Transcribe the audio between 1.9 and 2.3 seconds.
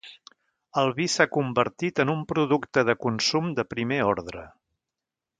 en un